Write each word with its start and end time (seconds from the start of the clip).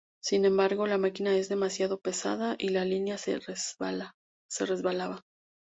Sin 0.19 0.45
embargo, 0.45 0.87
la 0.87 0.97
máquina 0.97 1.37
es 1.37 1.47
demasiado 1.47 1.99
pesada 1.99 2.55
y 2.57 2.69
la 2.69 2.85
línea 2.85 3.19
se 3.19 3.37
resbala. 3.39 4.15